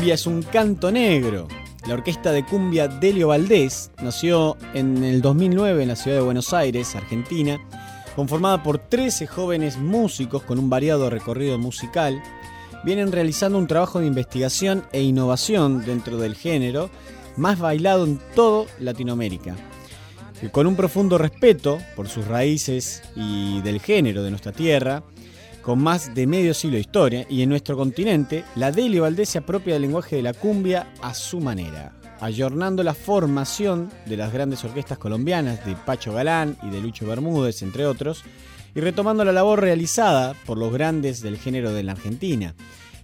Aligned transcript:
Cumbia 0.00 0.14
es 0.14 0.26
un 0.26 0.40
canto 0.40 0.90
negro. 0.90 1.46
La 1.86 1.92
orquesta 1.92 2.32
de 2.32 2.42
cumbia 2.42 2.88
Delio 2.88 3.28
Valdés 3.28 3.90
nació 4.00 4.56
en 4.72 5.04
el 5.04 5.20
2009 5.20 5.82
en 5.82 5.88
la 5.88 5.94
ciudad 5.94 6.16
de 6.16 6.22
Buenos 6.22 6.54
Aires, 6.54 6.96
Argentina, 6.96 7.60
conformada 8.16 8.62
por 8.62 8.78
13 8.78 9.26
jóvenes 9.26 9.76
músicos 9.76 10.42
con 10.42 10.58
un 10.58 10.70
variado 10.70 11.10
recorrido 11.10 11.58
musical. 11.58 12.22
Vienen 12.82 13.12
realizando 13.12 13.58
un 13.58 13.66
trabajo 13.66 14.00
de 14.00 14.06
investigación 14.06 14.84
e 14.92 15.02
innovación 15.02 15.84
dentro 15.84 16.16
del 16.16 16.34
género 16.34 16.88
más 17.36 17.58
bailado 17.58 18.06
en 18.06 18.18
todo 18.34 18.68
Latinoamérica. 18.78 19.54
Con 20.50 20.66
un 20.66 20.76
profundo 20.76 21.18
respeto 21.18 21.78
por 21.94 22.08
sus 22.08 22.26
raíces 22.26 23.02
y 23.16 23.60
del 23.60 23.80
género 23.82 24.22
de 24.22 24.30
nuestra 24.30 24.52
tierra, 24.52 25.02
con 25.62 25.78
más 25.82 26.14
de 26.14 26.26
medio 26.26 26.54
siglo 26.54 26.76
de 26.76 26.80
historia, 26.80 27.26
y 27.28 27.42
en 27.42 27.48
nuestro 27.48 27.76
continente, 27.76 28.44
la 28.56 28.72
Delio 28.72 29.02
Valdés 29.02 29.28
se 29.28 29.38
apropia 29.38 29.74
del 29.74 29.82
lenguaje 29.82 30.16
de 30.16 30.22
la 30.22 30.32
cumbia 30.32 30.92
a 31.02 31.14
su 31.14 31.40
manera, 31.40 31.92
ayornando 32.20 32.82
la 32.82 32.94
formación 32.94 33.90
de 34.06 34.16
las 34.16 34.32
grandes 34.32 34.64
orquestas 34.64 34.98
colombianas 34.98 35.64
de 35.66 35.76
Pacho 35.76 36.12
Galán 36.12 36.56
y 36.62 36.70
de 36.70 36.80
Lucho 36.80 37.06
Bermúdez, 37.06 37.62
entre 37.62 37.86
otros, 37.86 38.24
y 38.74 38.80
retomando 38.80 39.24
la 39.24 39.32
labor 39.32 39.60
realizada 39.60 40.34
por 40.46 40.56
los 40.56 40.72
grandes 40.72 41.20
del 41.22 41.38
género 41.38 41.72
de 41.72 41.82
la 41.82 41.92
Argentina, 41.92 42.54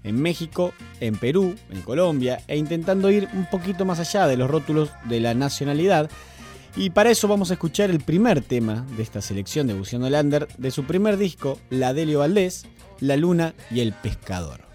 en 0.04 0.22
México, 0.22 0.72
en 1.00 1.16
Perú, 1.16 1.56
en 1.70 1.82
Colombia, 1.82 2.40
e 2.46 2.56
intentando 2.56 3.10
ir 3.10 3.28
un 3.34 3.46
poquito 3.46 3.84
más 3.84 3.98
allá 3.98 4.26
de 4.28 4.36
los 4.36 4.48
rótulos 4.48 4.90
de 5.08 5.20
la 5.20 5.34
nacionalidad, 5.34 6.08
y 6.76 6.90
para 6.90 7.10
eso 7.10 7.26
vamos 7.26 7.50
a 7.50 7.54
escuchar 7.54 7.90
el 7.90 8.00
primer 8.00 8.42
tema 8.42 8.86
de 8.96 9.02
esta 9.02 9.22
selección 9.22 9.66
de 9.66 9.74
Buceando 9.74 10.10
Lander 10.10 10.46
de 10.58 10.70
su 10.70 10.84
primer 10.84 11.16
disco, 11.16 11.58
La 11.70 11.94
Delio 11.94 12.18
Valdés, 12.18 12.66
La 13.00 13.16
Luna 13.16 13.54
y 13.70 13.80
el 13.80 13.94
Pescador. 13.94 14.65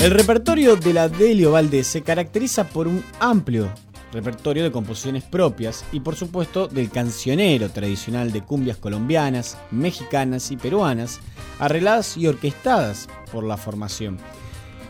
De 0.00 0.94
la 0.94 1.10
Delio 1.10 1.52
Valdés 1.52 1.86
se 1.86 2.00
caracteriza 2.00 2.66
por 2.66 2.88
un 2.88 3.04
amplio 3.20 3.70
repertorio 4.12 4.62
de 4.62 4.72
composiciones 4.72 5.24
propias 5.24 5.84
y 5.92 6.00
por 6.00 6.16
supuesto 6.16 6.68
del 6.68 6.88
cancionero 6.88 7.68
tradicional 7.68 8.32
de 8.32 8.40
cumbias 8.40 8.78
colombianas, 8.78 9.58
mexicanas 9.70 10.50
y 10.52 10.56
peruanas, 10.56 11.20
arregladas 11.58 12.16
y 12.16 12.26
orquestadas 12.26 13.10
por 13.30 13.44
la 13.44 13.58
formación. 13.58 14.16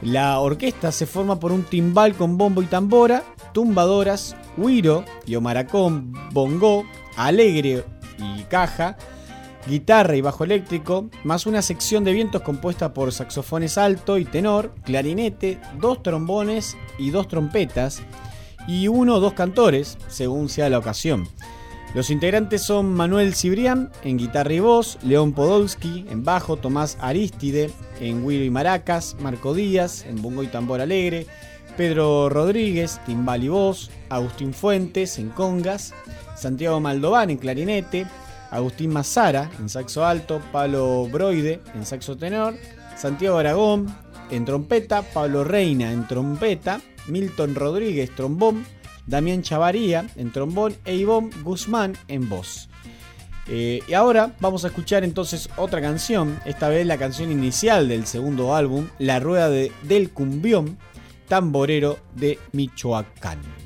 La 0.00 0.38
orquesta 0.38 0.92
se 0.92 1.06
forma 1.06 1.40
por 1.40 1.50
un 1.50 1.64
timbal 1.64 2.14
con 2.14 2.38
bombo 2.38 2.62
y 2.62 2.66
tambora, 2.66 3.24
tumbadoras, 3.52 4.36
huiro 4.56 5.04
y 5.26 5.34
omaracón, 5.34 6.12
bongo, 6.30 6.84
alegre 7.16 7.84
y 8.16 8.44
caja, 8.44 8.96
guitarra 9.66 10.16
y 10.16 10.20
bajo 10.20 10.44
eléctrico, 10.44 11.10
más 11.24 11.46
una 11.46 11.62
sección 11.62 12.04
de 12.04 12.12
vientos 12.12 12.42
compuesta 12.42 12.94
por 12.94 13.12
saxofones 13.12 13.78
alto 13.78 14.18
y 14.18 14.24
tenor, 14.24 14.74
clarinete, 14.84 15.58
dos 15.78 16.02
trombones 16.02 16.76
y 16.98 17.10
dos 17.10 17.28
trompetas, 17.28 18.02
y 18.66 18.88
uno 18.88 19.16
o 19.16 19.20
dos 19.20 19.34
cantores, 19.34 19.98
según 20.08 20.48
sea 20.48 20.70
la 20.70 20.78
ocasión. 20.78 21.28
Los 21.94 22.10
integrantes 22.10 22.62
son 22.62 22.92
Manuel 22.94 23.34
Cibrián 23.34 23.90
en 24.04 24.16
guitarra 24.16 24.52
y 24.52 24.60
voz, 24.60 24.98
León 25.02 25.32
Podolski 25.32 26.06
en 26.08 26.24
bajo, 26.24 26.56
Tomás 26.56 26.96
Aristide 27.00 27.70
en 28.00 28.22
güiro 28.22 28.44
y 28.44 28.50
maracas, 28.50 29.16
Marco 29.20 29.54
Díaz 29.54 30.04
en 30.06 30.22
bongo 30.22 30.44
y 30.44 30.46
tambor 30.46 30.80
alegre, 30.80 31.26
Pedro 31.76 32.28
Rodríguez, 32.28 33.00
timbal 33.06 33.42
y 33.42 33.48
voz, 33.48 33.90
Agustín 34.08 34.54
Fuentes 34.54 35.18
en 35.18 35.30
congas, 35.30 35.92
Santiago 36.36 36.78
Maldován 36.78 37.30
en 37.30 37.38
clarinete, 37.38 38.06
Agustín 38.50 38.92
Mazara 38.92 39.50
en 39.58 39.68
saxo 39.68 40.04
alto, 40.04 40.40
Pablo 40.52 41.06
Broide 41.10 41.60
en 41.74 41.86
saxo 41.86 42.16
tenor, 42.16 42.54
Santiago 42.96 43.38
Aragón 43.38 43.94
en 44.30 44.44
trompeta, 44.44 45.02
Pablo 45.02 45.44
Reina 45.44 45.92
en 45.92 46.06
trompeta, 46.06 46.80
Milton 47.06 47.54
Rodríguez 47.54 48.14
trombón, 48.14 48.64
Damián 49.06 49.42
Chavaría 49.42 50.06
en 50.16 50.32
trombón 50.32 50.74
e 50.84 50.94
Ivonne 50.94 51.30
Guzmán 51.42 51.96
en 52.08 52.28
voz. 52.28 52.68
Eh, 53.48 53.80
y 53.88 53.94
ahora 53.94 54.36
vamos 54.38 54.64
a 54.64 54.68
escuchar 54.68 55.02
entonces 55.02 55.48
otra 55.56 55.80
canción, 55.80 56.38
esta 56.44 56.68
vez 56.68 56.86
la 56.86 56.98
canción 56.98 57.32
inicial 57.32 57.88
del 57.88 58.06
segundo 58.06 58.54
álbum, 58.54 58.86
La 58.98 59.18
Rueda 59.18 59.48
del 59.48 60.10
Cumbión, 60.10 60.78
tamborero 61.26 61.98
de 62.14 62.38
Michoacán. 62.52 63.59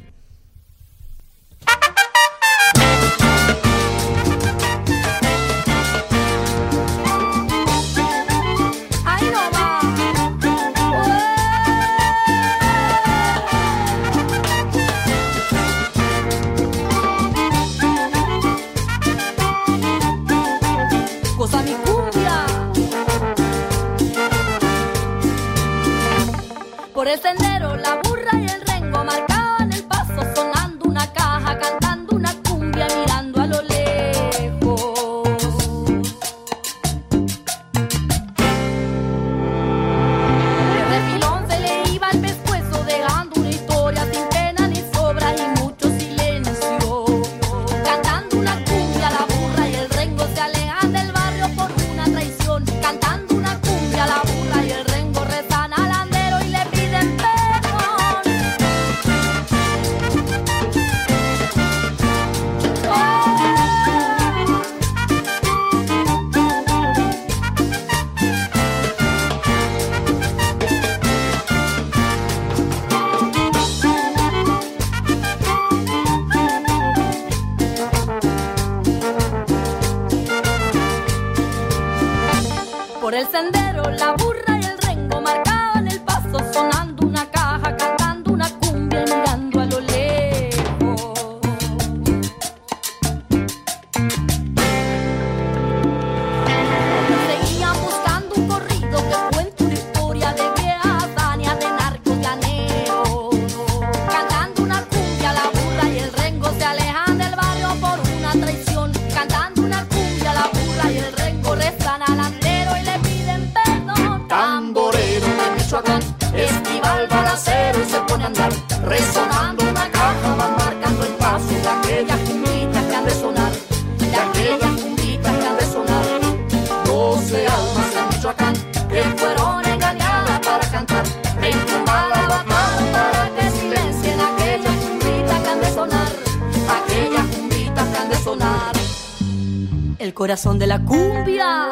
Corazón 140.15 140.59
de 140.59 140.67
la 140.67 140.79
cumbia. 140.79 141.69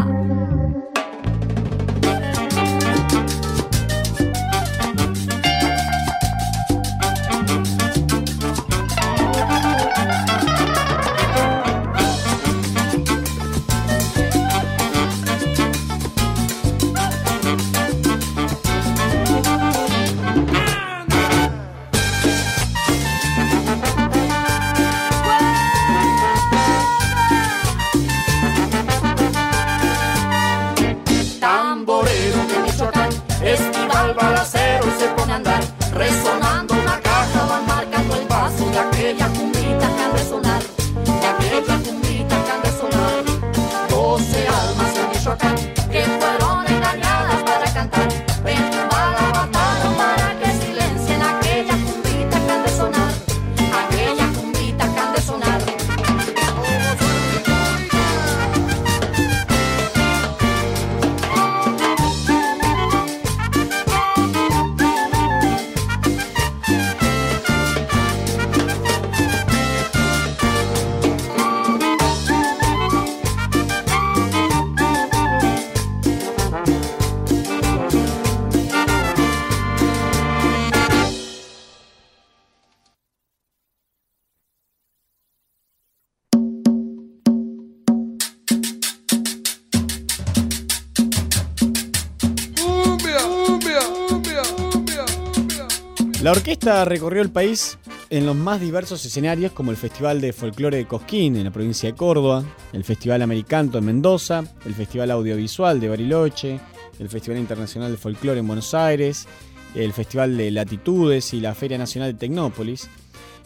La 96.23 96.31
orquesta 96.31 96.85
recorrió 96.85 97.21
el 97.21 97.33
país 97.33 97.79
en 98.09 98.27
los 98.27 98.37
más 98.37 98.61
diversos 98.61 99.05
escenarios 99.05 99.51
como 99.51 99.73
el 99.73 99.77
Festival 99.77 100.21
de 100.21 100.33
Folclore 100.33 100.77
de 100.77 100.87
Cosquín 100.87 101.35
en 101.35 101.43
la 101.43 101.51
provincia 101.51 101.91
de 101.91 101.97
Córdoba, 101.97 102.45
el 102.73 102.85
Festival 102.85 103.23
Americanto 103.23 103.79
en 103.79 103.87
Mendoza, 103.87 104.45
el 104.65 104.73
Festival 104.73 105.11
Audiovisual 105.11 105.81
de 105.81 105.89
Bariloche, 105.89 106.61
el 107.01 107.09
Festival 107.09 107.41
Internacional 107.41 107.91
de 107.91 107.97
Folclore 107.97 108.39
en 108.39 108.47
Buenos 108.47 108.73
Aires, 108.73 109.27
el 109.75 109.93
Festival 109.93 110.37
de 110.37 110.53
Latitudes 110.53 111.35
y 111.35 111.41
la 111.41 111.57
Feria 111.57 111.77
Nacional 111.77 112.13
de 112.13 112.19
Tecnópolis. 112.21 112.89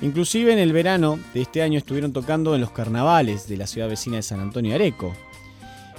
Inclusive 0.02 0.52
en 0.52 0.58
el 0.58 0.74
verano 0.74 1.18
de 1.32 1.40
este 1.40 1.62
año 1.62 1.78
estuvieron 1.78 2.12
tocando 2.12 2.54
en 2.54 2.60
los 2.60 2.72
carnavales 2.72 3.48
de 3.48 3.56
la 3.56 3.66
ciudad 3.66 3.88
vecina 3.88 4.16
de 4.16 4.22
San 4.22 4.40
Antonio 4.40 4.74
Areco. 4.74 5.14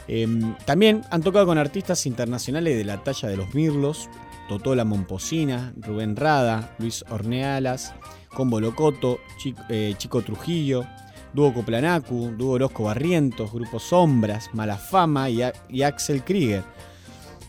Em, 0.08 0.56
también 0.66 1.02
han 1.10 1.24
tocado 1.24 1.48
con 1.48 1.58
artistas 1.58 2.06
internacionales 2.06 2.78
de 2.78 2.86
la 2.86 3.04
talla 3.04 3.30
de 3.30 3.38
los 3.38 3.56
Mirlos, 3.56 4.08
Totola 4.48 4.86
Momposina, 4.86 5.74
Rubén 5.78 6.16
Rada, 6.16 6.76
Luis 6.80 7.04
Ornealas, 7.10 7.94
Combo 8.34 8.60
Locoto, 8.60 9.20
Chico, 9.38 9.62
eh, 9.70 9.96
Trujillo, 10.26 10.86
Dúo 11.34 11.54
Coplanacu, 11.54 12.34
Dúo 12.38 12.54
Orozco 12.54 12.84
Barrientos, 12.84 13.52
Grupo 13.52 13.80
Sombras, 13.80 14.50
Malafama 14.54 15.30
y, 15.30 15.42
y 15.70 15.82
Axel 15.84 16.24
Krieger, 16.24 16.64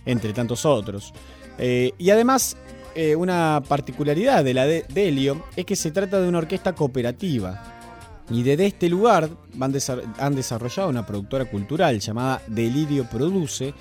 entre 0.04 0.32
tantos 0.32 0.64
otros. 0.66 1.12
Eh, 1.58 1.92
y 1.98 2.10
además, 2.10 2.56
eh, 2.94 3.16
una 3.16 3.62
particularidad 3.66 4.44
de 4.44 4.54
la 4.54 4.66
de 4.66 4.84
Delio 4.88 5.44
es 5.56 5.64
que 5.64 5.76
se 5.76 5.90
trata 5.90 6.20
de 6.20 6.28
una 6.28 6.38
orquesta 6.38 6.74
cooperativa. 6.74 7.74
Y 8.30 8.42
desde 8.42 8.66
este 8.66 8.88
lugar 8.88 9.30
han 9.58 10.34
desarrollado 10.34 10.88
una 10.88 11.06
productora 11.06 11.46
cultural 11.46 11.98
llamada 11.98 12.42
Delirio 12.46 13.08
Produce, 13.08 13.72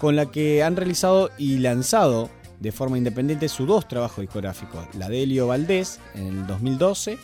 con 0.00 0.14
la 0.14 0.30
que 0.30 0.62
han 0.62 0.76
realizado 0.76 1.30
y 1.36 1.58
lanzado 1.58 2.30
de 2.60 2.72
forma 2.72 2.98
independiente 2.98 3.48
sus 3.48 3.66
dos 3.66 3.86
trabajos 3.86 4.22
discográficos, 4.22 4.86
la 4.94 5.08
Delio 5.08 5.46
Valdés 5.46 6.00
en 6.14 6.26
el 6.26 6.46
2012 6.46 7.18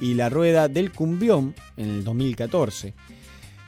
y 0.00 0.14
La 0.14 0.28
Rueda 0.28 0.68
del 0.68 0.92
Cumbión 0.92 1.54
en 1.76 1.90
el 1.90 2.04
2014. 2.04 2.94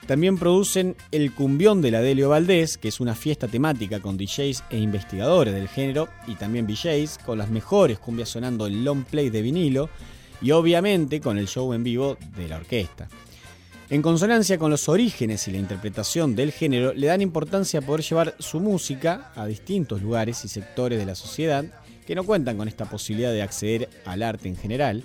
También 0.07 0.39
producen 0.39 0.97
El 1.13 1.33
Cumbión 1.33 1.83
de 1.83 1.91
la 1.91 2.01
Delio 2.01 2.31
Valdés, 2.31 2.79
que 2.79 2.89
es 2.89 3.01
una 3.01 3.15
fiesta 3.15 3.47
temática 3.47 4.01
con 4.01 4.17
DJs 4.17 4.65
e 4.71 4.79
investigadores 4.79 5.55
del 5.55 5.69
género 5.69 6.09
y 6.27 6.35
también 6.35 6.67
DJs 6.67 7.19
con 7.25 7.39
las 7.39 7.51
mejores 7.51 7.99
cumbias 7.99 8.29
sonando 8.29 8.67
en 8.67 8.85
long 8.85 9.05
play 9.05 9.31
de 9.31 9.43
vinilo 9.43 9.89
y 10.43 10.51
obviamente 10.53 11.21
con 11.21 11.39
el 11.39 11.47
show 11.47 11.73
en 11.75 11.85
vivo 11.85 12.17
de 12.37 12.49
la 12.49 12.57
orquesta. 12.57 13.09
En 13.91 14.03
consonancia 14.03 14.57
con 14.57 14.71
los 14.71 14.89
orígenes 14.89 15.49
y 15.49 15.51
la 15.51 15.59
interpretación 15.59 16.37
del 16.37 16.53
género, 16.53 16.95
le 16.95 17.09
dan 17.09 17.21
importancia 17.21 17.81
a 17.81 17.83
poder 17.83 18.03
llevar 18.03 18.37
su 18.39 18.61
música 18.61 19.33
a 19.35 19.47
distintos 19.47 20.01
lugares 20.01 20.45
y 20.45 20.49
sectores 20.49 20.97
de 20.97 21.07
la 21.07 21.17
sociedad 21.17 21.65
que 22.07 22.15
no 22.15 22.23
cuentan 22.23 22.57
con 22.57 22.69
esta 22.69 22.85
posibilidad 22.85 23.33
de 23.33 23.43
acceder 23.43 23.89
al 24.05 24.23
arte 24.23 24.49
en 24.49 24.57
general. 24.57 25.03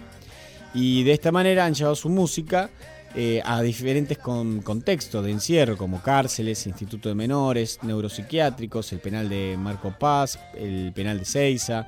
Y 0.76 1.04
de 1.04 1.14
esta 1.14 1.32
manera 1.32 1.66
han 1.66 1.74
llevado 1.74 1.96
su 1.96 2.10
música 2.10 2.70
eh, 3.16 3.42
a 3.44 3.64
diferentes 3.64 4.20
contextos 4.20 5.26
de 5.26 5.32
encierro, 5.32 5.78
como 5.78 6.04
cárceles, 6.04 6.68
instituto 6.68 7.10
de 7.10 7.16
menores, 7.16 7.80
neuropsiquiátricos, 7.82 8.94
el 8.94 9.00
penal 9.00 9.30
de 9.30 9.58
Marco 9.58 9.96
Paz, 9.98 10.38
el 10.56 10.94
penal 10.94 11.18
de 11.18 11.26
Ceiza, 11.26 11.88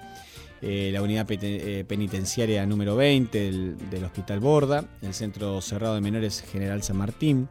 eh, 0.61 0.89
la 0.91 1.01
unidad 1.01 1.27
eh, 1.29 1.85
penitenciaria 1.87 2.65
número 2.65 2.95
20 2.95 3.51
del, 3.91 4.03
Hospital 4.03 4.39
Borda, 4.39 4.85
el 5.01 5.13
Centro 5.13 5.61
Cerrado 5.61 5.95
de 5.95 6.01
Menores 6.01 6.43
General 6.51 6.81
San 6.81 6.97
Martín. 6.97 7.47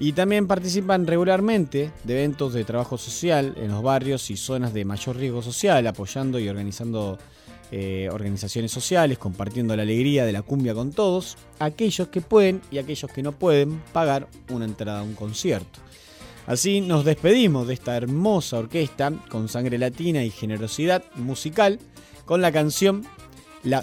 Y 0.00 0.12
también 0.12 0.46
participan 0.46 1.06
regularmente 1.06 1.90
de 2.04 2.14
eventos 2.14 2.54
de 2.54 2.64
trabajo 2.64 2.96
social 2.96 3.54
en 3.56 3.68
los 3.68 3.82
barrios 3.82 4.30
y 4.30 4.36
zonas 4.36 4.72
de 4.72 4.84
mayor 4.84 5.16
riesgo 5.16 5.42
social, 5.42 5.86
apoyando 5.86 6.40
y 6.40 6.48
organizando 6.48 7.18
eh, 7.70 8.08
organizaciones 8.12 8.70
sociales, 8.70 9.16
compartiendo 9.16 9.74
la 9.74 9.82
alegría 9.82 10.26
de 10.26 10.32
la 10.32 10.42
cumbia 10.42 10.74
con 10.74 10.92
todos, 10.92 11.38
aquellos 11.58 12.08
que 12.08 12.20
pueden 12.20 12.60
y 12.70 12.78
aquellos 12.78 13.10
que 13.10 13.22
no 13.22 13.32
pueden 13.32 13.80
pagar 13.92 14.28
una 14.50 14.64
entrada 14.64 15.00
a 15.00 15.02
un 15.02 15.14
concierto. 15.14 15.80
Así 16.46 16.80
nos 16.80 17.04
despedimos 17.04 17.66
de 17.66 17.74
esta 17.74 17.96
hermosa 17.96 18.58
orquesta 18.58 19.12
con 19.30 19.48
sangre 19.48 19.78
latina 19.78 20.22
y 20.24 20.30
generosidad 20.30 21.02
musical 21.14 21.78
con 22.24 22.40
la 22.40 22.52
canción 22.52 23.04
La 23.62 23.82